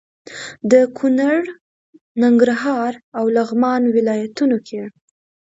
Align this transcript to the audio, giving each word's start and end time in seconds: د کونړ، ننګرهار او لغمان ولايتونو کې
د 0.71 0.73
کونړ، 0.97 1.37
ننګرهار 2.21 2.91
او 3.17 3.25
لغمان 3.37 3.81
ولايتونو 3.95 4.57
کې 4.67 4.81